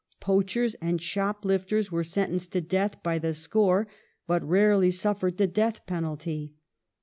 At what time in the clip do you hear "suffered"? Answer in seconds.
4.89-5.37